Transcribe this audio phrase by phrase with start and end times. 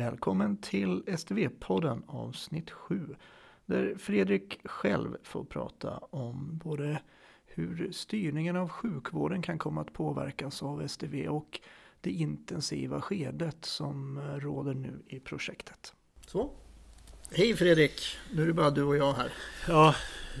[0.00, 3.16] Välkommen till STV-podden avsnitt 7
[3.66, 7.02] där Fredrik själv får prata om både
[7.46, 11.60] hur styrningen av sjukvården kan komma att påverkas av STV och
[12.00, 15.94] det intensiva skedet som råder nu i projektet.
[16.26, 16.50] Så.
[17.30, 18.16] Hej Fredrik!
[18.32, 19.32] Nu är det bara du och jag här.
[19.68, 19.94] Ja,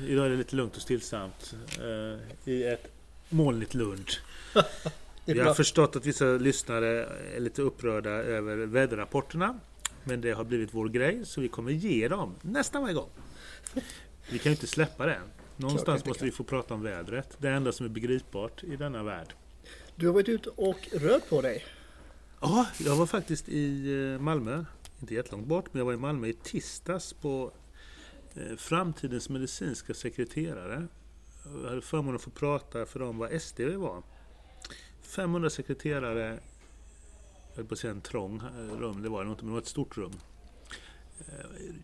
[0.06, 2.92] idag är det lite lugnt och stillsamt eh, i ett
[3.28, 4.08] molnigt Lund.
[5.34, 7.04] Vi har förstått att vissa lyssnare
[7.36, 9.60] är lite upprörda över väderrapporterna.
[10.04, 13.10] Men det har blivit vår grej så vi kommer ge dem nästan varje gång.
[14.30, 15.20] Vi kan ju inte släppa det.
[15.56, 17.36] Någonstans måste vi få prata om vädret.
[17.38, 19.34] Det enda som är begripbart i denna värld.
[19.96, 21.64] Du har varit ute och rört på dig.
[22.40, 24.64] Ja, jag var faktiskt i eh, Malmö.
[25.00, 27.52] Inte jättelångt bort, men jag var i Malmö i tisdags på
[28.34, 30.86] eh, Framtidens medicinska sekreterare.
[31.62, 34.02] Jag hade förmånen att få prata för dem vad SDV var.
[35.10, 36.38] 500 sekreterare,
[37.48, 39.52] jag höll på att säga en trång eh, rum, det var det inte, men det
[39.52, 40.12] var ett stort rum.
[41.18, 41.74] Eh,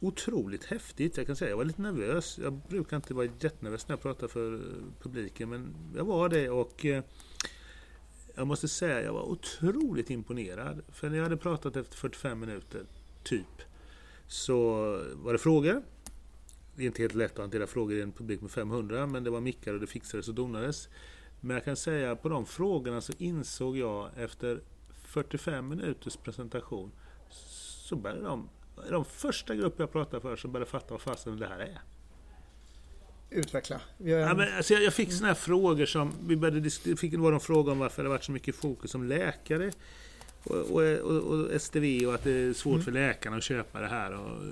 [0.00, 1.50] otroligt häftigt, jag kan säga.
[1.50, 2.38] Jag var lite nervös.
[2.42, 4.60] Jag brukar inte vara jättenervös när jag pratar för eh,
[5.02, 6.86] publiken, men jag var det och
[8.34, 10.82] jag måste säga jag var otroligt imponerad.
[10.88, 12.86] För när jag hade pratat efter 45 minuter,
[13.22, 13.62] typ,
[14.26, 14.64] så
[15.14, 15.82] var det frågor.
[16.76, 19.30] Det är inte helt lätt att hantera frågor i en publik med 500, men det
[19.30, 20.88] var mickar och det fixades och donades.
[21.44, 24.60] Men jag kan säga på de frågorna så insåg jag efter
[24.94, 26.92] 45 minuters presentation
[27.88, 28.48] så började de,
[28.90, 31.80] de första grupper jag pratade för som började fatta vad fasen det här är.
[33.30, 33.80] Utveckla.
[33.98, 34.08] En...
[34.08, 37.72] Ja, men, alltså, jag, jag fick såna här frågor som, vi började fick de frågor
[37.72, 39.72] om varför det varit så mycket fokus som läkare
[40.44, 42.84] och, och, och, och STV och att det är svårt mm.
[42.84, 44.12] för läkarna att köpa det här.
[44.12, 44.44] Och,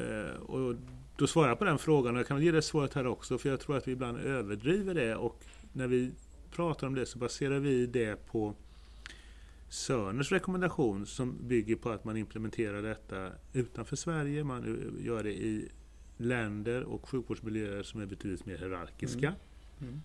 [0.00, 0.74] eh, och
[1.16, 3.48] då svarar jag på den frågan och jag kan ge det svaret här också för
[3.48, 6.12] jag tror att vi ibland överdriver det och när vi
[6.50, 8.54] pratar om det så baserar vi det på
[9.68, 14.44] Sörners rekommendation som bygger på att man implementerar detta utanför Sverige.
[14.44, 15.68] Man gör det i
[16.16, 19.34] länder och sjukvårdsmiljöer som är betydligt mer hierarkiska.
[19.80, 20.00] Mm.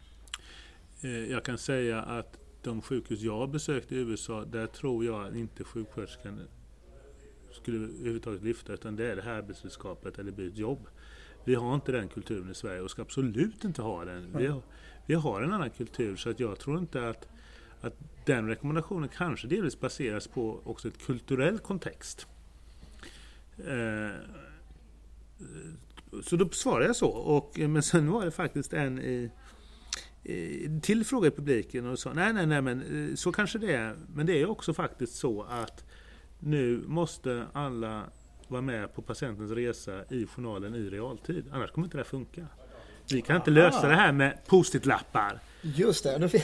[1.02, 1.32] Mm.
[1.32, 5.64] Jag kan säga att de sjukhus jag har besökt i USA, där tror jag inte
[5.64, 6.40] sjuksköterskan
[7.52, 10.88] skulle överhuvudtaget lyfta, utan det är det här arbetsredskapet eller ett jobb.
[11.48, 14.38] Vi har inte den kulturen i Sverige och ska absolut inte ha den.
[14.38, 14.62] Vi har,
[15.06, 17.28] vi har en annan kultur så att jag tror inte att,
[17.82, 17.94] att
[18.26, 22.28] den rekommendationen kanske delvis baseras på också ett kulturell kontext.
[23.58, 24.16] Eh,
[26.24, 27.10] så då svarade jag så.
[27.10, 29.32] Och, men sen var det faktiskt en i,
[30.24, 33.74] i, till fråga i publiken och sa nej, nej, nej, men eh, så kanske det
[33.74, 33.96] är.
[34.14, 35.86] Men det är också faktiskt så att
[36.40, 38.04] nu måste alla
[38.48, 41.46] vara med på patientens resa i journalen i realtid.
[41.52, 42.48] Annars kommer inte det funka.
[43.12, 45.40] Vi kan inte lösa det här med post-it-lappar.
[45.62, 46.42] Just det.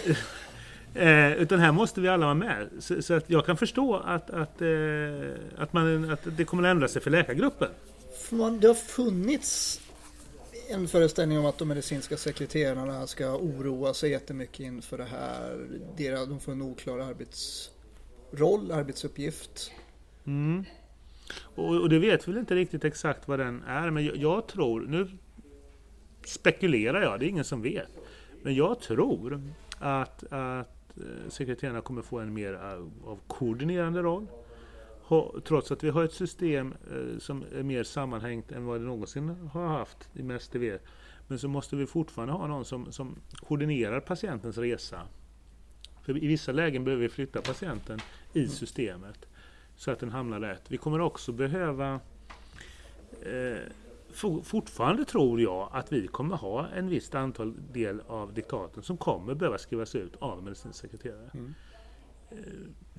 [1.01, 2.69] eh, utan här måste vi alla vara med.
[2.79, 4.67] Så, så, att jag kan förstå att, att, eh,
[5.57, 7.69] att, man, att det kommer att ändra sig för läkargruppen.
[8.59, 9.81] Det har funnits
[10.69, 16.25] en föreställning om att de medicinska sekreterarna ska oroa sig jättemycket inför det här.
[16.27, 19.71] De får en oklar arbetsroll, arbetsuppgift.
[20.25, 20.65] Mm.
[21.41, 24.47] Och, och det vet vi väl inte riktigt exakt vad den är, men jag, jag,
[24.47, 25.07] tror, nu
[26.25, 27.89] spekulerar jag, det är ingen som vet.
[28.41, 29.41] Men jag tror
[29.79, 34.27] att, att eh, sekreterarna kommer få en mer av, av koordinerande roll.
[35.43, 39.29] Trots att vi har ett system eh, som är mer sammanhängt än vad det någonsin
[39.29, 40.77] har haft i med STV.
[41.27, 45.01] Men så måste vi fortfarande ha någon som, som koordinerar patientens resa.
[46.01, 47.99] För i vissa lägen behöver vi flytta patienten
[48.33, 49.25] i systemet
[49.75, 50.61] så att den hamnar rätt.
[50.67, 51.99] Vi kommer också behöva
[53.21, 53.57] eh,
[54.43, 59.33] fortfarande tror jag att vi kommer ha en visst antal del av diktaten som kommer
[59.33, 61.29] behöva skrivas ut av medicinsk sekreterare.
[61.33, 61.53] Mm.
[62.31, 62.37] Eh,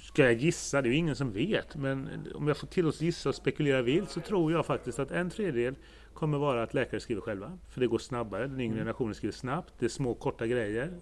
[0.01, 3.29] ska jag gissa, det är ju ingen som vet, men om jag får tillåts gissa
[3.29, 5.75] och spekulera vilt så tror jag faktiskt att en tredjedel
[6.15, 7.59] kommer vara att läkare skriver själva.
[7.69, 8.79] För det går snabbare, den yngre mm.
[8.79, 10.93] generationen skriver snabbt, det är små korta grejer.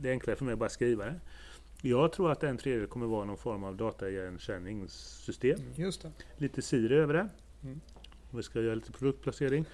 [0.00, 1.20] Det är enklare för mig att bara skriva det.
[1.82, 5.58] Jag tror att en tredjedel kommer vara någon form av dataigenkänningssystem.
[5.74, 6.12] Just det.
[6.36, 7.28] Lite Siri över det.
[7.62, 7.80] Mm.
[8.30, 9.64] Vi ska göra lite produktplacering.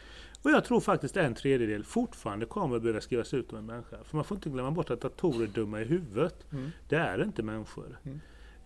[0.43, 3.97] Och jag tror faktiskt en tredjedel fortfarande kommer behöva skrivas ut av en människa.
[4.05, 6.53] För man får inte glömma bort att datorer är dumma i huvudet.
[6.53, 6.71] Mm.
[6.88, 7.99] Det är inte människor.
[8.05, 8.21] Mm.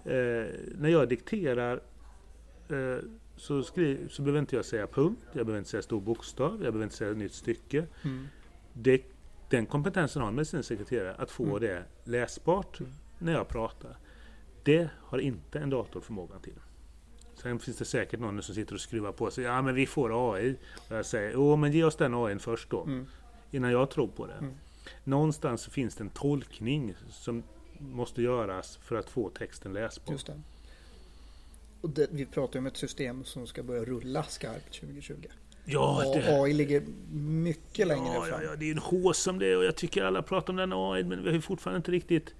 [0.04, 1.80] Eh, när jag dikterar
[2.68, 2.98] eh,
[3.36, 6.58] så, skriv, så behöver inte jag säga punkt, jag behöver inte säga stor bokstav, jag
[6.58, 7.86] behöver inte säga nytt stycke.
[8.02, 8.26] Mm.
[8.72, 9.02] Det,
[9.50, 11.60] den kompetensen har en medicinsk sekreterare, att få mm.
[11.60, 13.96] det läsbart mm när jag pratar.
[14.62, 16.60] Det har inte en dator förmågan till.
[17.34, 19.44] Sen finns det säkert någon som sitter och skruvar på sig.
[19.44, 20.56] Ja men vi får AI.
[20.88, 22.82] Och jag säger, jo men ge oss den AI först då.
[22.82, 23.06] Mm.
[23.50, 24.32] Innan jag tror på det.
[24.32, 24.54] Mm.
[25.04, 27.42] Någonstans finns det en tolkning som
[27.78, 30.12] måste göras för att få texten läsbar.
[30.12, 30.40] Just det.
[31.80, 35.14] Och det, vi pratar om ett system som ska börja rulla skarpt 2020.
[35.64, 36.82] Ja, det, AI ligger
[37.12, 38.42] mycket längre ja, fram.
[38.42, 40.72] ja, ja, det är en hås om det och jag tycker alla pratar om den
[40.72, 42.34] AI men vi har fortfarande inte riktigt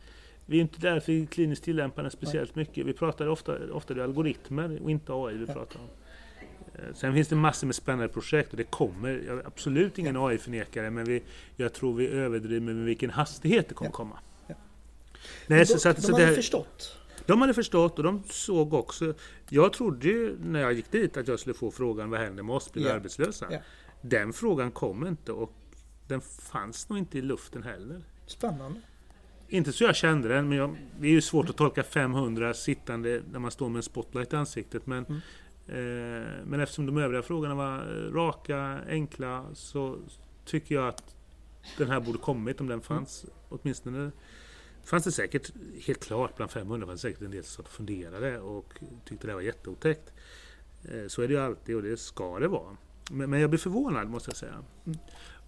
[0.46, 2.86] vi är inte där för kliniskt tillämpar den speciellt mycket.
[2.86, 5.86] Vi pratar ofta, ofta det algoritmer och inte AI vi pratar om.
[6.74, 9.22] Eh, Sen finns det massor med spännande projekt och det kommer.
[9.26, 11.22] Jag är absolut ingen AI-förnekare men vi,
[11.56, 14.18] jag tror vi överdriver med vilken hastighet det kommer komma.
[14.46, 14.54] Ja.
[15.46, 16.98] Nej, så, de, så att, de så hade det, förstått.
[17.26, 19.14] de hade förstått och de såg också.
[19.48, 22.56] Jag trodde ju när jag gick dit att jag skulle få frågan vad händer med
[22.56, 22.72] oss?
[22.72, 23.46] Blir vi arbetslösa?
[23.50, 23.58] Ja.
[24.02, 25.52] Den frågan kom inte och
[26.08, 28.02] den fanns nog inte i luften heller.
[28.26, 28.80] Spännande.
[29.48, 33.22] Inte så jag kände den, men jag, det är ju svårt att tolka 500 sittande
[33.32, 34.86] när man står med en spotlight i ansiktet.
[34.86, 35.20] Men, Mm.
[35.68, 37.78] eh, men eftersom de övriga frågorna var
[38.12, 39.98] raka, enkla, så
[40.44, 41.14] tycker jag att
[41.78, 43.26] den här borde kommit om den fanns.
[43.48, 44.10] Åtminstone
[44.84, 45.50] fanns det säkert,
[45.86, 49.40] helt klart bland 500 fanns det säkert en del som funderade och tyckte det var
[49.40, 50.12] jätteotäckt.
[50.84, 52.76] Eh, så är det ju alltid och det ska det vara.
[53.10, 54.64] Men, men jag blir förvånad måste jag säga.
[54.86, 54.98] Mm.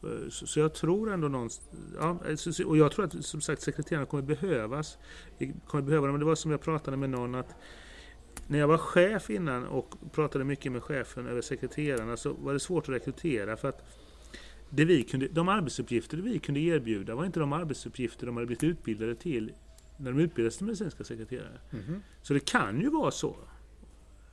[0.02, 1.70] Eh, Så, jag tror ändå någonstans...
[1.98, 2.18] Ja,
[2.60, 4.98] eh, och jag tror att som sagt sekreterarna kommer behövas.
[5.66, 6.12] Kommer behöva dem.
[6.14, 7.54] Men det var som jag pratade med någon att
[8.46, 12.60] när jag var chef innan och pratade mycket med chefen över sekreterarna så var det
[12.60, 13.82] svårt att rekrytera för att
[14.70, 18.64] det vi kunde, de arbetsuppgifter vi kunde erbjuda var inte de arbetsuppgifter de hade blivit
[18.64, 19.52] utbildade till
[19.96, 21.60] när de utbildades till medicinska sekreterare.
[21.70, 22.02] Mhm.
[22.22, 23.36] Så det kan ju vara så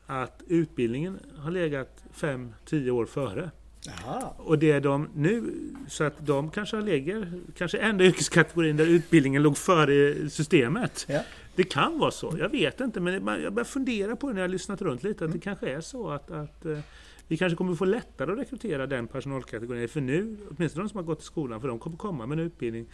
[0.06, 3.52] att utbildningen har legat 5-10 år före.
[3.88, 4.34] Jaha.
[4.38, 5.54] Och det är de nu,
[5.88, 11.06] så att de kanske ligger, kanske enda yrkeskategorin där utbildningen låg före systemet.
[11.10, 11.22] Ja.
[11.56, 14.48] Det kan vara så, jag vet inte, men jag börjar fundera på det när jag
[14.48, 15.32] har lyssnat runt lite, att Mm.
[15.38, 16.80] det kanske är så att, att eh,
[17.28, 19.90] vi kanske kommer få lättare att rekrytera den personalkategorin.
[19.90, 22.46] För nu, åtminstone de som har gått i skolan, för de kommer komma med en
[22.46, 22.86] utbildning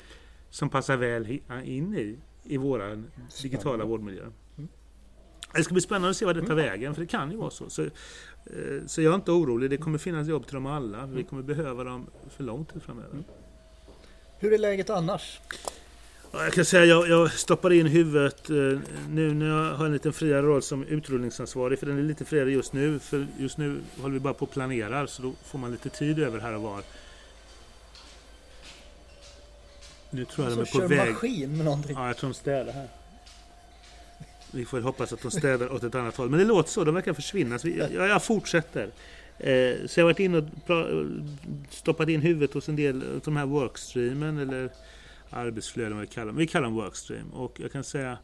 [0.50, 3.08] som passar väl in i, i våran
[3.42, 4.24] digitala vårdmiljö.
[4.58, 4.70] Mm.
[5.56, 7.50] Det ska bli spännande att se vad det tar vägen, för det kan ju vara
[7.50, 7.70] så.
[7.70, 7.82] så.
[7.84, 7.90] eh,
[8.88, 11.06] Så jag är inte orolig, det kommer finnas jobb till dem alla.
[11.06, 12.08] Vi kommer behöva dem
[12.38, 13.18] för lång tid framöver.
[14.40, 15.40] Hur är läget annars?
[16.32, 18.56] Ja, Jag kan säga jag, jag stoppar in huvudet eh,
[19.10, 21.80] nu när jag har en liten friare roll som utrullningsansvarig.
[21.80, 23.00] För den är lite friare just nu.
[23.00, 26.20] För just nu håller vi bara på och planerar så då får man lite tid
[26.20, 26.84] över här och var.
[30.10, 31.12] Nu tror jag de Så är på väg.
[31.14, 31.96] maskin med någonting.
[31.96, 32.88] Ja, jag tror de städar här.
[34.52, 36.30] Vi får hoppas att de städar åt ett annat håll.
[36.30, 37.60] Men det låter så, de verkar försvinna.
[37.60, 38.92] Så jag, jag fortsätter.
[39.38, 40.46] Eh, så jag har varit inne och
[41.70, 44.70] stoppat in huvudet hos en del av de här workstreamen eller
[45.30, 46.36] arbetsflöden vad vi kallar dem.
[46.36, 47.30] Vi kallar dem workstream.
[47.34, 48.18] Och jag kan säga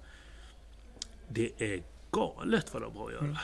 [1.27, 1.81] det är
[2.11, 3.23] galet vad de har att göra.
[3.23, 3.35] Mm.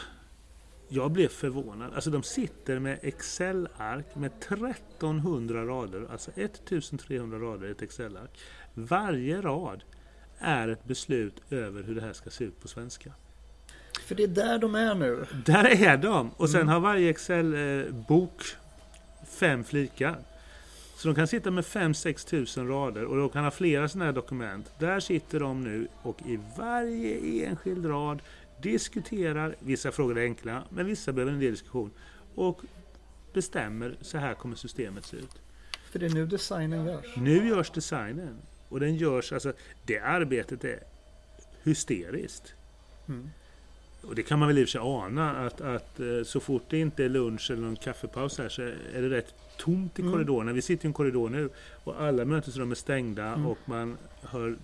[0.87, 1.93] Jag blev förvånad.
[1.93, 8.39] Alltså de sitter med Excel-ark med 1300 rader, alltså 1300 rader i ett Excel-ark.
[8.73, 9.83] Varje rad
[10.43, 13.11] är ett beslut över hur det här ska se ut på svenska.
[14.05, 15.25] För det är där de är nu.
[15.45, 16.31] Där är de!
[16.37, 16.73] Och sen Mm.
[16.73, 18.43] har varje Excel-bok
[19.27, 20.15] fem flikar.
[20.95, 24.13] Så de kan sitta med 5-6 tusen rader och de kan ha flera sådana här
[24.13, 24.71] dokument.
[24.79, 28.21] Där sitter de nu och i varje enskild rad
[28.61, 31.91] diskuterar, vissa frågor är enkla, men vissa behöver en del diskussion.
[32.35, 32.61] Och
[33.33, 35.41] bestämmer, så här kommer systemet se ut.
[35.91, 37.05] För det är nu designen görs.
[37.17, 38.37] Nu görs designen.
[38.73, 39.53] Och den görs, alltså
[39.85, 40.79] det arbetet är
[41.63, 42.53] hysteriskt.
[43.07, 43.29] Mm.
[44.01, 46.63] Och det kan man väl i och för sig ana att, att eh, så fort
[46.69, 50.13] det inte är lunch eller någon kaffepaus här så är det rätt tomt i Mm.
[50.13, 50.53] korridorerna.
[50.53, 51.49] Vi sitter i en korridor nu
[51.83, 53.45] och alla mötesrum är stängda Mm.
[53.45, 54.55] och man hör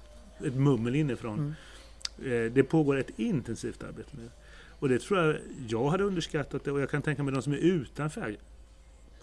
[0.45, 1.55] ett mummel inifrån.
[2.25, 4.29] Eh, Det pågår ett intensivt arbete nu.
[4.79, 7.53] Och det tror jag jag hade underskattat det och jag kan tänka mig de som
[7.53, 8.38] är utanför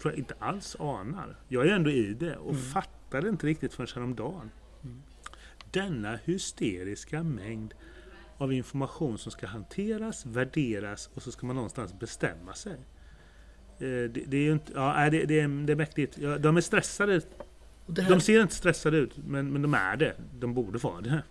[0.01, 1.35] tror jag inte alls anar.
[1.47, 2.61] Jag är ändå i det och Mm.
[2.63, 4.51] fattade inte riktigt förrän häromdagen.
[5.71, 7.73] Denna hysteriska mängd
[8.37, 12.73] av information som ska hanteras, värderas och så ska man någonstans bestämma sig.
[12.73, 12.77] Eh,
[13.79, 16.17] Det, det är ju inte, ja, det, det, är, det är mäktigt.
[16.17, 17.21] Ja, de är stressade.
[17.97, 20.15] Här, De ser inte stressade ut, men, men de är det.
[20.39, 21.23] De borde vara det.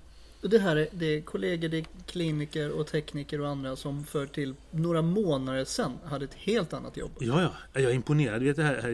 [0.42, 4.04] och det här är, det är kollegor, det är kliniker och tekniker och andra som
[4.04, 7.10] för till några månader sedan hade ett helt annat jobb.
[7.20, 7.80] Ja, ja.
[7.80, 8.42] Jag är imponerad.
[8.42, 8.90] Vet, det här, här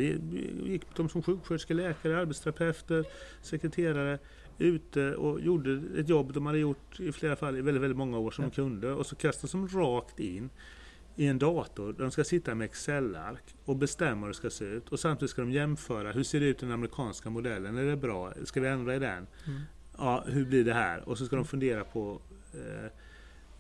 [0.67, 3.05] gick de som sjuksköterskor, läkare, arbetsterapeuter,
[3.43, 4.19] sekreterare
[4.63, 8.19] ute och gjorde ett jobb de hade gjort i flera fall i väldigt, väldigt många
[8.19, 8.51] år som Ja.
[8.51, 8.93] de kunde.
[8.93, 10.51] Och så kastades de rakt in
[11.17, 11.93] i en dator.
[11.99, 14.89] De ska sitta med Excel-ark och bestämma hur det ska se ut.
[14.89, 16.13] Och samtidigt ska de jämföra.
[16.13, 17.77] Hur ser det ut i den amerikanska modellen?
[17.77, 18.33] Är det bra?
[18.45, 19.27] Ska vi ändra i den?
[19.47, 19.61] Mm.
[19.99, 21.09] Ja, hur blir det här?
[21.09, 22.21] Och så ska de fundera på
[22.55, 22.91] eh,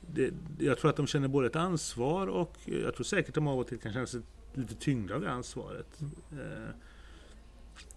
[0.00, 3.59] det, jag tror att de känner både ett ansvar och jag tror säkert de av
[3.59, 4.21] och till kan känna sig
[4.54, 6.00] lite tyngda av det ansvaret.
[6.32, 6.75] Eh,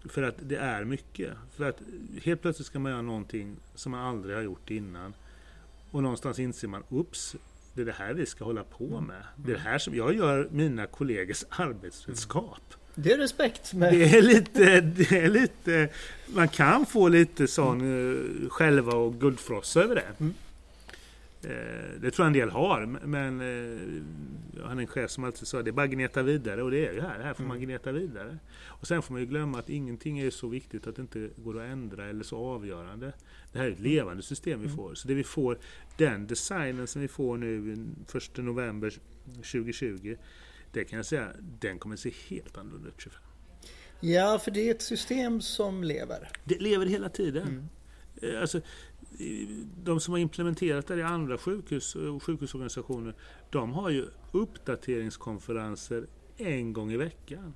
[0.10, 1.34] för att det är mycket.
[1.56, 1.80] För att
[2.24, 5.14] helt plötsligt ska man göra någonting som man aldrig har gjort innan.
[5.92, 7.36] Och någonstans inser man, ups,
[7.74, 9.24] det är det här vi ska hålla på med.
[9.36, 12.62] Det är det här som jag gör mina kollegors arbetsredskap.
[12.96, 13.74] Det är respekt.
[13.74, 13.94] Med.
[13.94, 15.90] Det är lite, det är lite,
[16.28, 18.50] man kan få lite sån mm.
[18.50, 20.12] själva och guldfrossa över det.
[20.20, 20.34] Mm.
[21.50, 24.02] Eh, det tror jag en del har, men eh,
[24.60, 26.88] jag hade en chef som alltid sa det är bara att gneta vidare och det
[26.88, 27.70] är ju här, här får man mm.
[27.70, 28.38] gneta vidare.
[28.64, 31.62] Och sen får man ju glömma att ingenting är så viktigt att det inte går
[31.62, 33.14] att ändra eller så avgörande.
[33.52, 33.92] Det här är ett mm.
[33.92, 34.96] levande system vi får.
[34.96, 35.58] Så det vi får,
[35.98, 37.78] den designen som vi får nu
[38.16, 38.94] 1 november
[39.36, 40.16] 2020,
[40.72, 41.28] det kan jag säga,
[41.60, 43.22] den kommer se helt annorlunda ut 25.
[44.00, 46.30] Ja, för det är ett system som lever.
[46.44, 47.48] Det lever hela tiden.
[47.48, 47.70] Mm.
[48.22, 48.62] Eh, alltså,
[49.84, 53.16] de som har implementerat det i andra sjukhus och sjukhusorganisationer,
[53.50, 56.08] de har ju uppdateringskonferenser
[56.38, 57.54] en gång i veckan.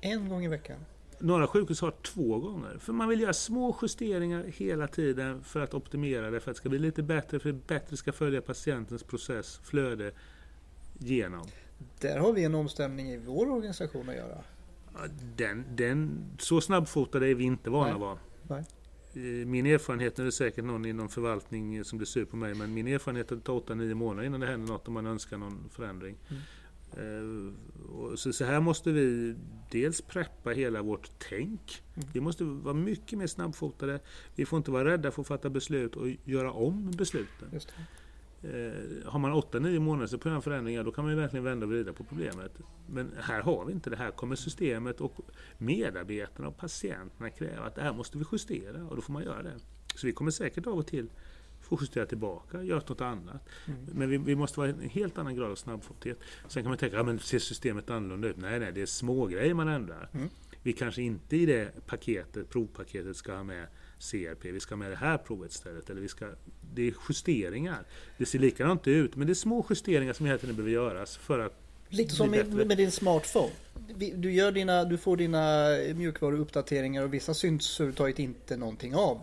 [0.00, 0.78] En gång i veckan?
[1.18, 2.78] Några sjukhus har två gånger.
[2.78, 6.58] För man vill göra små justeringar hela tiden för att optimera det, för att det
[6.58, 10.12] ska bli lite bättre, för att det bättre ska följa patientens process, flöde,
[10.98, 11.46] genom.
[12.00, 14.38] Där har vi en omställning i vår organisation att göra.
[15.36, 18.18] Den, den, så snabbfotade är vi inte vana att vara.
[19.46, 22.74] Min erfarenhet, nu är det säkert någon inom förvaltning som blir sur på mig, men
[22.74, 25.38] min erfarenhet är att det tar 8-9 månader innan det händer något om man önskar
[25.38, 26.16] någon förändring.
[26.28, 26.40] Mm.
[28.16, 29.34] Så, så, här måste vi
[29.70, 31.82] dels preppa hela vårt tänk.
[31.94, 32.08] Mm.
[32.12, 34.00] Vi måste vara mycket mer snabbfotade.
[34.34, 37.60] Vi får inte vara rädda för att fatta beslut och göra om besluten.
[38.42, 41.72] Eh, har man 8-9 månader på en förändring, då kan man ju verkligen vända och
[41.72, 42.58] vrida på problemet.
[42.86, 43.96] Men här har vi inte det.
[43.96, 45.20] Här kommer systemet och
[45.58, 49.42] medarbetarna och patienterna kräva att det här måste vi justera och då får man göra
[49.42, 49.54] det.
[49.94, 51.10] Så vi kommer säkert av och till
[51.62, 53.48] få justera tillbaka, göra något annat.
[53.66, 53.86] Mm.
[53.92, 56.18] Men vi, vi, måste vara en helt annan grad av snabbfothet.
[56.48, 58.36] Sen kan man tänka, ja, men ser systemet annorlunda ut?
[58.36, 60.08] Nej, nej, det är små grejer man ändrar.
[60.12, 60.28] Mm.
[60.62, 63.66] Vi kanske inte i det paketet, provpaketet ska ha med
[64.10, 65.90] CRP, vi ska med det här provet istället.
[65.90, 66.26] Eller vi ska,
[66.74, 67.84] det är justeringar.
[68.18, 71.38] Det ser likadant ut, men det är små justeringar som hela tiden behöver göras för
[71.38, 73.52] att Lite som med, med, din smartphone.
[74.14, 79.20] Du, gör dina, du får dina mjukvaruuppdateringar och vissa syns överhuvudtaget inte någonting av.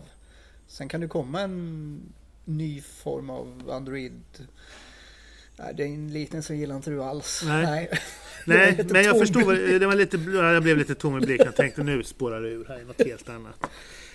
[0.66, 2.00] Sen kan det komma en
[2.44, 4.22] ny form av Android.
[5.56, 7.42] Nej, det är en liten så gillar inte du alls.
[7.46, 7.88] Nej, Nej.
[8.46, 9.78] Nej men jag förstår.
[9.78, 11.46] Det var lite, jag blev lite tom i blicken.
[11.46, 13.70] Jag tänkte nu spårar det ur här i något helt annat.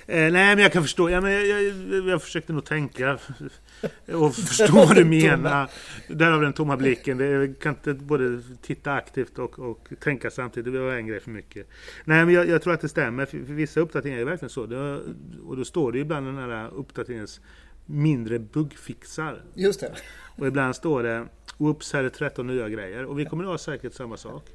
[0.07, 1.09] Eh, nej, men jag kan förstå.
[1.09, 3.19] Ja, men jag, jag, jag försökte nog tänka
[4.13, 5.69] och förstå vad du menar.
[6.07, 7.19] Därav den tomma blicken.
[7.19, 10.73] Jag kan inte både titta aktivt och, och tänka samtidigt.
[10.73, 11.67] Det var en grej för mycket.
[12.03, 13.25] Nej, men jag, jag tror att det stämmer.
[13.25, 14.65] För, för vissa uppdateringar är verkligen så.
[14.65, 14.99] Det,
[15.45, 17.41] och då står det ibland den här uppdateringens
[17.85, 19.41] mindre buggfixar.
[19.53, 19.91] Just det.
[20.37, 23.05] Och ibland står det Oops, här är 13 nya grejer.
[23.05, 24.49] Och vi kommer att ha säkert samma sak.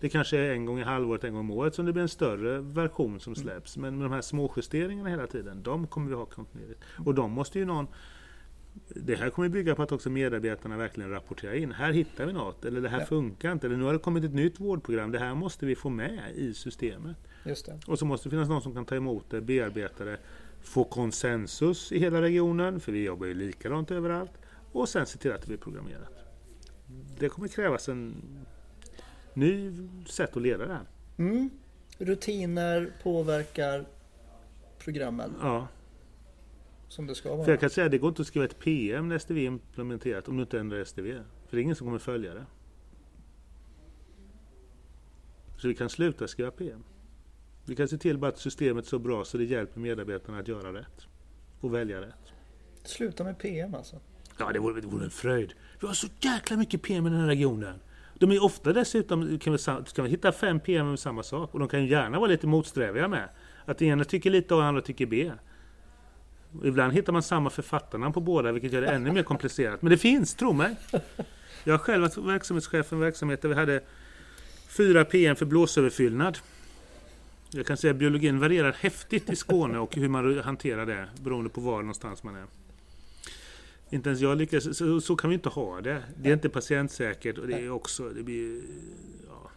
[0.00, 2.08] Det kanske är en gång i halvåret, en gång om året som det blir en
[2.08, 3.76] större version som släpps.
[3.76, 6.80] Men med de här småjusteringarna hela tiden, de kommer vi ha kontinuerligt.
[7.04, 7.86] Och de måste ju någon
[8.88, 11.72] det här kommer bygga på att också medarbetarna verkligen rapporterar in.
[11.72, 13.06] Här hittar vi något, eller det här ja.
[13.06, 15.12] funkar inte, eller nu har det kommit ett nytt vårdprogram.
[15.12, 17.16] Det här måste vi få med i systemet.
[17.86, 20.18] Och så måste det finnas någon som kan ta emot det, bearbeta det,
[20.62, 24.32] få konsensus i hela regionen, för vi jobbar ju likadant överallt.
[24.72, 26.12] Och sen se till att det blir programmerat.
[27.18, 28.22] Det kommer krävas en
[29.34, 29.72] ny
[30.06, 30.86] sätt att leda det här.
[31.18, 31.50] Mm.
[31.98, 33.84] Rutiner påverkar
[34.78, 35.34] programmen.
[35.40, 35.68] Ja.
[36.88, 37.44] Som det ska vara.
[37.44, 40.28] För jag kan säga det går inte att skriva ett PM när STV är implementerat
[40.28, 41.12] om du inte ändrar STV.
[41.48, 42.46] För det är ingen som kommer följa det.
[45.58, 46.84] Så vi kan sluta skriva PM.
[47.64, 50.48] Vi kan se till bara att systemet är så bra så det hjälper medarbetarna att
[50.48, 51.06] göra rätt.
[51.60, 52.32] Och välja rätt.
[52.84, 53.96] Sluta med PM alltså?
[54.38, 55.54] Ja, det vore, det vore en fröjd.
[55.80, 57.80] Vi har så jäkla mycket PM i den här regionen.
[58.18, 59.58] De är ofta dessutom, kan vi,
[59.94, 61.54] kan vi hitta fem PM med samma sak.
[61.54, 63.28] Och de kan ju gärna vara lite motsträviga med.
[63.64, 65.32] Att den ena tycker lite A och den andra tycker B.
[66.64, 69.82] Ibland hittar man samma författarnamn på båda, vilket gör det ännu mer komplicerat.
[69.82, 70.76] Men det finns, tro mig.
[71.64, 73.80] Jag har själv varit verksamhetschef för en verksamhet där vi hade
[74.68, 76.38] fyra PM för blåsöverfyllnad.
[77.50, 81.50] Jag kan säga att biologin varierar häftigt i Skåne och hur man hanterar det beroende
[81.50, 82.44] på var någonstans man är.
[83.90, 84.76] Inte ens jag lyckas.
[84.78, 86.02] Så, så, kan vi inte ha det.
[86.16, 88.08] Det är inte patientsäkert och det är också...
[88.08, 88.62] Det blir,
[89.28, 89.50] ja,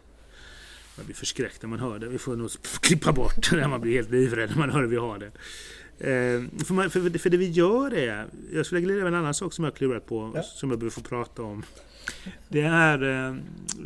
[0.96, 2.08] man blir förskräckt när man hör det.
[2.08, 3.68] Vi får nog klippa bort det.
[3.68, 5.30] Man blir helt livrädd när man hör hur vi har det.
[6.02, 8.26] Eh, för, man, för, för, det vi gör är...
[8.52, 10.42] Jag skulle vilja en annan sak som jag klurat på, ja.
[10.42, 11.64] som jag behöver få prata om.
[12.48, 13.36] Det är, eh,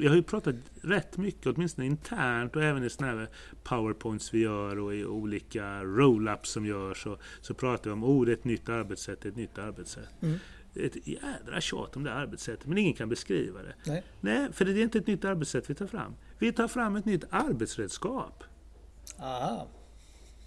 [0.00, 3.28] jag har ju pratat rätt mycket, åtminstone internt och även i sådana här
[3.64, 7.06] powerpoints vi gör och i olika roll-ups som görs.
[7.06, 10.22] Och, så pratar vi om oh, det är ett nytt arbetssätt, ett nytt arbetssätt.
[10.22, 10.38] Mm.
[10.74, 13.74] Ett jädra tjat om det arbetssättet, men ingen kan beskriva det.
[13.86, 14.04] Nej.
[14.20, 16.14] Nej, för det är inte ett nytt arbetssätt vi tar fram.
[16.38, 18.44] Vi tar fram ett nytt arbetsredskap.
[19.18, 19.68] Aha.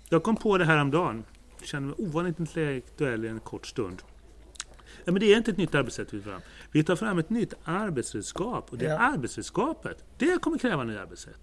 [0.10, 1.24] Jag kom på det här om dagen.
[1.64, 4.02] Kände mig ovanligt intellektuell i en kort stund.
[5.06, 6.42] Ja, men det är inte ett nytt arbetssätt vi tar fram.
[6.72, 8.98] Vi tar fram ett nytt arbetsredskap och det Ja.
[8.98, 11.40] arbetsredskapet, det kommer kräva nya arbetssätt.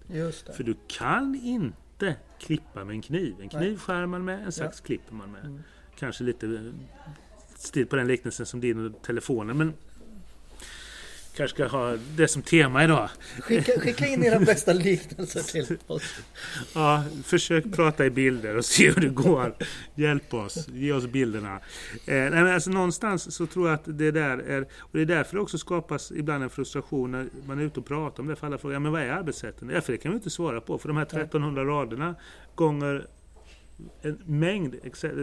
[0.55, 3.35] För du kan inte klippa med en kniv.
[3.41, 5.45] En kniv skär man med, en sax klipper man med.
[5.45, 5.59] Mm.
[5.99, 6.73] Kanske lite
[7.55, 9.73] stil på den liknelsen som din och telefonen, men
[11.37, 13.09] kanske ska ha det som tema idag.
[13.41, 16.03] Skicka, skicka in era bästa liknelser till oss.
[16.75, 19.55] Ja, försök prata i bilder och se hur det går.
[19.95, 21.55] Hjälp oss, ge oss bilderna.
[21.55, 21.59] Eh,
[22.05, 25.35] nej, men alltså, någonstans så tror jag att det där är, och det är därför
[25.35, 28.35] det också skapas ibland en frustration när man är ute och pratar om det.
[28.35, 29.69] För alla frågar, ja, men vad är arbetssätten?
[29.69, 30.77] Ja, för det kan vi inte svara på.
[30.77, 32.15] För de här 1300 raderna
[32.55, 33.07] gånger
[34.01, 34.75] en mängd,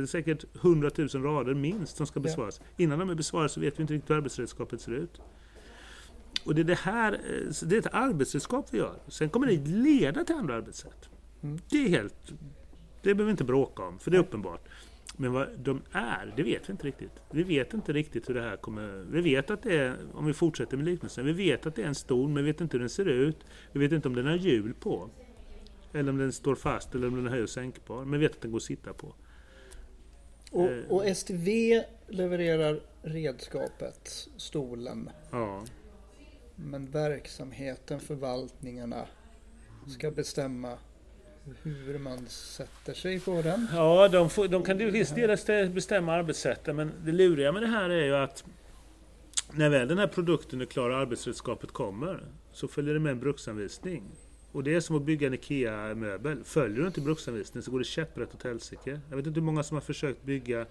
[0.08, 2.22] säkert 100 000 rader minst som ska Ja.
[2.22, 2.60] besvaras.
[2.76, 5.20] Innan de är besvarade så vet vi inte riktigt hur arbetsredskapet ser ut.
[6.44, 8.98] Och det är det här, eh, det är ett arbetsredskap vi gör.
[9.08, 11.08] Sen kommer det leda till andra arbetssätt.
[11.42, 11.58] Mm.
[11.70, 12.14] Det är helt,
[13.02, 14.68] det behöver vi inte bråka om, för det är uppenbart.
[15.16, 17.12] Men vad de är, det vet vi inte riktigt.
[17.30, 19.04] Vi vet inte riktigt hur det här kommer...
[19.10, 21.86] Vi vet att det är, om vi fortsätter med liknelsen, vi vet att det är
[21.86, 23.36] en stol, men vi vet inte hur den ser ut.
[23.72, 25.10] Vi vet inte om den har hjul på.
[25.92, 28.04] Eller om den står fast, eller om den är höj och sänkbar.
[28.04, 29.14] Men vi vet att den går att sitta på.
[30.50, 30.84] Och, Eh.
[30.88, 35.10] och STV levererar redskapet, stolen.
[35.30, 35.64] Ja.
[36.56, 39.06] Men verksamheten, förvaltningarna
[39.86, 40.78] ska bestämma
[41.62, 43.68] hur man sätter sig på den.
[43.72, 47.68] Ja, de, får, de kan till viss del bestämma arbetssätten, men det luriga med det
[47.68, 48.44] här är ju att
[49.52, 54.02] när väl den här produkten och arbetsredskapet kommer, så följer det med en bruksanvisning.
[54.52, 56.44] Och det är som att bygga en IKEA-möbel.
[56.44, 59.00] Följer du inte bruksanvisningen så går det käpprätt åt helsike.
[59.10, 60.66] Jag vet inte hur många som har försökt bygga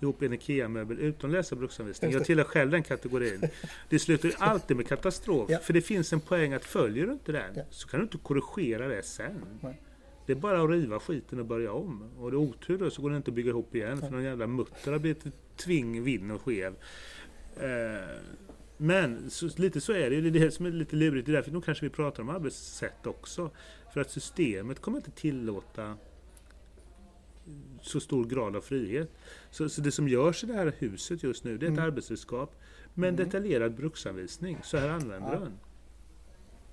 [0.00, 2.18] ihop en IKEA-möbel utan att läsa bruksanvisningen.
[2.18, 3.42] Jag tillhör själv den kategorin.
[3.88, 5.50] Det slutar ju alltid med katastrof.
[5.50, 5.58] Ja.
[5.58, 7.62] För det finns en poäng att följer du inte den Ja.
[7.70, 9.44] så kan du inte korrigera det sen.
[9.60, 9.80] Nej.
[10.26, 12.10] Det är bara att riva skiten och börja om.
[12.18, 14.22] Och det är otur då så går det inte att bygga ihop igen för någon
[14.22, 15.24] jävla mutter har blivit
[15.56, 16.74] tving, vinn och skev.
[17.56, 18.16] Eh,
[18.76, 20.20] men så, lite så är det.
[20.20, 21.26] Det är det som är lite lurigt.
[21.26, 23.50] Det är därför nog kanske vi pratar om arbetssätt också.
[23.92, 25.96] För att systemet kommer inte tillåta
[27.82, 29.10] så stor grad av frihet.
[29.50, 31.84] Så, så det som görs i det här huset just nu, det är ett Mm.
[31.84, 32.54] arbetsredskap
[32.94, 33.26] med en Mm.
[33.26, 34.58] detaljerad bruksanvisning.
[34.64, 35.38] Så här använder Ja.
[35.38, 35.52] den.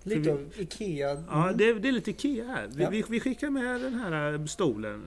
[0.04, 1.24] Lite av IKEA.
[1.30, 1.58] Ja, Mm.
[1.58, 2.68] det, det är lite IKEA här.
[2.76, 2.89] Vi, Ja.
[2.89, 5.04] vi, vi skickar med den här eh, stolen.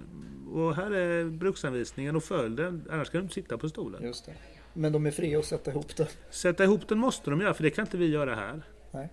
[0.53, 2.85] Och här är bruksanvisningen och följ den.
[2.91, 4.03] Annars kan du inte sitta på stolen.
[4.03, 4.33] Just det.
[4.75, 6.09] Men de är fria att sätta ihop det.
[6.31, 8.63] Sätta ihop den måste de göra, för det kan inte vi göra här.
[8.91, 9.09] Nej.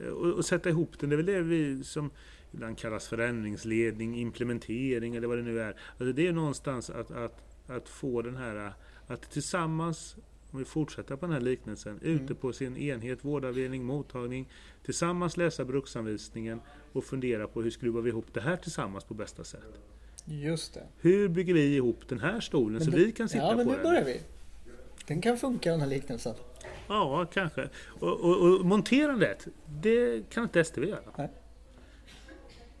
[0.00, 2.10] Eh, Och, och sätta ihop den, det är väl det vi som
[2.52, 5.76] ibland kallas förändringsledning, implementering eller vad det nu är.
[5.98, 8.72] Alltså det är någonstans att, att, att få den här,
[9.06, 10.16] att tillsammans,
[10.50, 12.14] om vi fortsätter på den här liknelsen, Mm.
[12.24, 14.48] ute på sin enhet, vårdavdelning, mottagning,
[14.84, 16.60] tillsammans läsa bruksanvisningen
[16.92, 19.80] och fundera på hur skruvar vi ihop det här tillsammans på bästa sätt.
[20.24, 20.86] Just det.
[21.00, 23.64] Hur bygger vi ihop den här stolen Men så det- vi kan sitta Ja, men
[23.66, 23.84] på nu den?
[23.86, 24.20] börjar vi.
[25.06, 26.34] Den kan funka den här liknelsen.
[26.88, 27.68] Ja, kanske.
[28.00, 29.46] Och, och, och monterandet,
[29.80, 31.00] det kan inte STV göra.
[31.18, 31.28] Nej.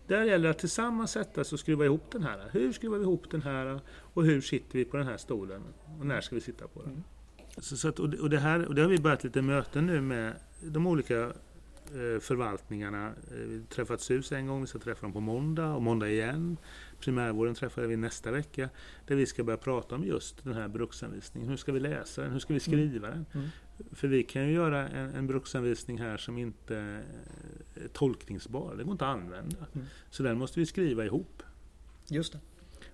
[0.08, 2.48] Där gäller det att tillsammans sätta sig och skruva ihop den här.
[2.52, 5.62] Hur skruvar vi ihop den här och hur sitter vi på den här stolen?
[5.98, 6.90] Och när ska vi sitta på den?
[6.90, 7.02] Mm.
[7.58, 10.34] Så, så att, och, det, här, och det har vi börjat lite möten nu med
[10.60, 13.06] de olika eh, förvaltningarna.
[13.06, 16.56] Eh, Vi träffat SUS en gång, vi ska träffa dem på måndag och måndag igen.
[17.00, 18.68] Primärvården träffar vi nästa vecka.
[19.06, 21.48] Där vi ska börja prata om just den här bruksanvisningen.
[21.48, 22.32] Hur ska vi läsa den?
[22.32, 23.26] Hur ska vi skriva den?
[23.92, 26.76] För vi kan ju göra en, en bruksanvisning här som inte
[27.74, 28.74] är tolkningsbar.
[28.76, 29.66] Det går inte att använda.
[29.74, 29.86] Mm.
[30.10, 31.42] Så den måste vi skriva ihop.
[32.08, 32.38] Just det.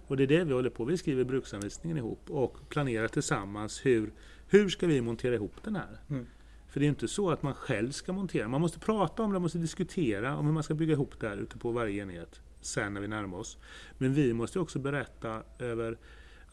[0.07, 4.13] Och det är det vi håller på Vi skriver bruksanvisningen ihop och planerar tillsammans hur,
[4.49, 6.01] hur ska vi montera ihop den här.
[6.11, 6.27] Mm.
[6.69, 8.49] För det är inte så att man själv ska montera.
[8.49, 11.29] Man måste prata om det, man måste diskutera om hur man ska bygga ihop det
[11.29, 12.41] här ute på varje enhet.
[12.61, 13.59] Sen när vi närmar oss.
[13.99, 15.99] Men vi måste också berätta över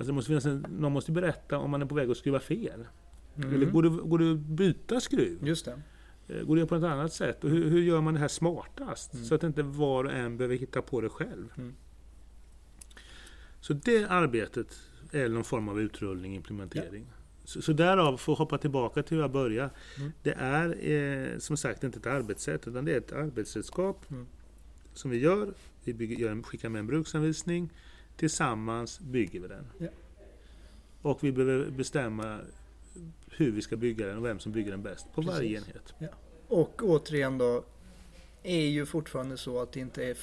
[0.02, 2.86] Alltså måste finnas en, någon måste berätta om man är på väg att skruva fel.
[3.36, 3.54] Mm.
[3.54, 5.48] Eller går det, går det att byta skruv?
[5.48, 5.82] Just det.
[6.28, 7.44] Eh, Går det på något annat sätt?
[7.44, 9.14] Och hur, hur gör man det här smartast?
[9.14, 9.26] Mm.
[9.26, 11.48] Så att inte var och en behöver hitta på det själv.
[11.58, 11.74] Mm.
[13.60, 14.80] Så det arbetet
[15.12, 17.06] är någon form av utrullning, implementering.
[17.44, 19.70] Så, så därav, att hoppa tillbaka till hur jag började.
[19.98, 20.12] Mm.
[20.24, 24.28] Det är eh, som sagt inte ett arbetssätt utan det är ett arbetsredskap Mm.
[24.94, 25.54] som vi gör.
[25.84, 27.70] Vi bygger, gör skickar med en bruksanvisning.
[28.16, 29.66] Tillsammans bygger vi den.
[29.78, 29.88] Ja.
[31.02, 32.40] Och vi behöver bestämma
[33.30, 35.76] hur vi ska bygga den och vem som bygger den bäst på varje Precis.
[36.00, 36.12] enhet.
[36.48, 37.66] Och återigen då.
[38.44, 40.14] Är ju fortfarande så att det inte är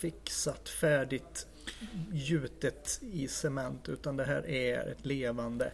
[0.00, 1.46] fixat färdigt
[2.12, 3.88] gjutet i cement.
[3.88, 5.72] Utan det här är ett levande.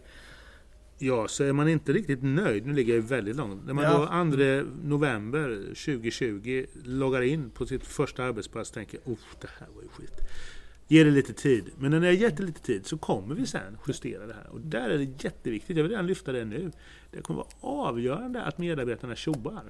[0.99, 4.25] Ja, så är man inte riktigt nöjd, nu ligger jag väldigt långt, när man Ja.
[4.25, 9.69] då 2 november 2020 loggar in på sitt första arbetsplats och tänker oh, det här
[9.75, 10.21] var ju skit.
[10.89, 11.71] Ge det lite tid.
[11.79, 14.47] Men när ni har gett det lite tid så kommer vi sen justera det här.
[14.51, 16.71] Och där är det jätteviktigt, jag vill redan lyfta det nu.
[17.11, 17.49] Det kommer vara
[17.89, 19.63] avgörande att medarbetarna tjoar.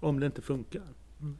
[0.00, 0.82] Om det inte funkar.
[1.20, 1.36] Mm.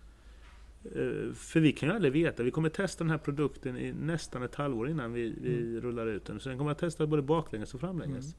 [0.85, 2.43] Eh, För vi kan ju aldrig veta.
[2.43, 5.81] Vi kommer testa den här produkten i nästan ett halvår innan vi, vi Mm.
[5.81, 6.41] rullar ut den.
[6.41, 8.25] Så den kommer att testa både baklänges och framlänges.
[8.25, 8.37] Mm.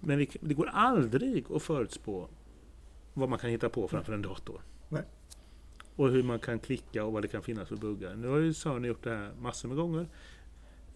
[0.00, 2.28] Men vi, det går aldrig att förutspå
[3.14, 4.60] vad man kan hitta på framför en dator.
[4.88, 5.02] Nej.
[5.96, 8.14] Och hur man kan klicka och vad det kan finnas för buggar.
[8.14, 10.06] Nu har ju Sony gjort det här massor med gånger.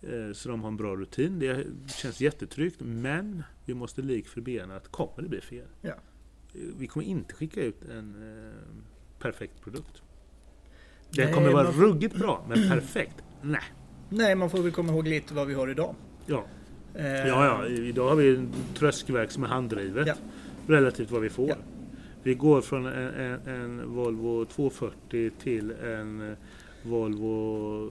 [0.02, 1.38] Eh, Så de har en bra rutin.
[1.38, 2.76] Det känns jättetryggt.
[2.80, 5.66] Men vi måste lik förbenat, kommer det bli fel?
[5.80, 5.90] Ja.
[5.90, 8.14] Eh, Vi kommer inte skicka ut en
[8.46, 8.52] eh,
[9.18, 10.02] perfekt produkt.
[11.10, 13.16] Den Nej, kommer vara man ruggigt bra, men perfekt?
[13.42, 13.60] Nej.
[14.08, 15.94] Nej, man får väl komma ihåg lite vad vi har idag.
[16.26, 16.44] Ja.
[16.94, 20.06] Eh, Ja, ja, idag har vi en tröskverk som är handdrivet.
[20.06, 20.14] Ja.
[20.66, 21.48] Relativt vad vi får.
[21.48, 21.56] Ja.
[22.24, 26.36] Vi går från en, en, en Volvo 240 till en eh,
[26.82, 27.90] Volvo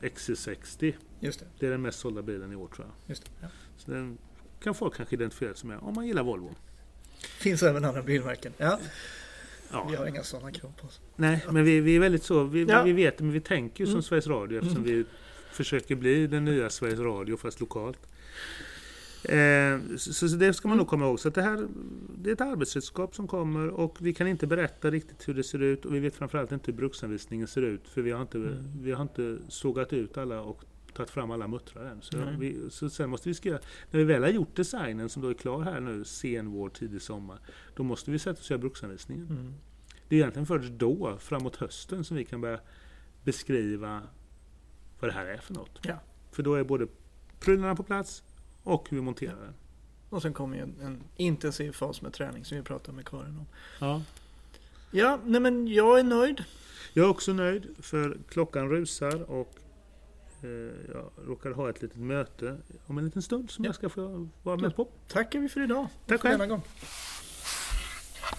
[0.00, 0.94] XC60.
[1.20, 1.46] Just det.
[1.58, 3.10] Det är den mest sålda bilen i år tror jag.
[3.10, 3.30] Just det.
[3.40, 3.48] Ja.
[3.76, 4.18] Så den
[4.62, 6.54] kan folk kanske identifiera sig med om man gillar Volvo.
[7.18, 8.52] Finns även andra bilmärken.
[8.58, 8.78] Ja,
[9.72, 9.86] Ja.
[9.90, 11.00] vi har inga sådana krav på oss.
[11.16, 12.44] Nej, men vi, vi är väldigt så.
[12.44, 12.82] Vi, Ja.
[12.82, 14.02] vi vet men vi tänker ju som Mm.
[14.02, 15.04] Sveriges Radio eftersom vi
[15.52, 17.98] försöker bli den nya Sveriges Radio fast lokalt.
[19.24, 20.78] Eh, så, det ska man Mm.
[20.78, 21.20] nog komma ihåg.
[21.20, 21.68] Så det här
[22.18, 25.62] det är ett arbetsredskap som kommer och vi kan inte berätta riktigt hur det ser
[25.62, 28.54] ut och vi vet framförallt inte hur bruksanvisningen ser ut för vi har inte, Mm.
[28.82, 32.02] vi har inte sågat ut alla och tagit fram alla muttrar än.
[32.02, 32.36] Så, Nej.
[32.38, 33.58] vi, så sen måste vi skriva,
[33.90, 37.02] när vi väl har gjort designen som då är klar här nu sen vår, tidig
[37.02, 37.38] sommar,
[37.76, 39.26] då måste vi sätta oss och göra bruksanvisningen.
[39.30, 39.54] Mm.
[40.08, 42.60] Det är egentligen först då, framåt hösten, som vi kan börja
[43.24, 44.02] beskriva
[45.00, 45.78] vad det här är för något.
[45.82, 46.00] Ja.
[46.32, 46.86] För då är både
[47.40, 48.22] prylarna på plats
[48.68, 49.54] och vi monterar den.
[50.10, 53.38] Och sen kommer ju en, en intensiv fas med träning som vi pratade med Karin
[53.38, 53.46] om.
[53.80, 54.02] Ja.
[54.90, 56.44] Ja, nej men jag är nöjd.
[56.92, 59.54] Jag är också nöjd för klockan rusar och
[60.42, 60.48] eh,
[60.92, 63.68] jag råkar ha ett litet möte om en liten stund som Ja.
[63.68, 64.88] jag ska få vara med på.
[65.08, 65.86] Tackar vi för idag.
[66.06, 66.60] Tack själv.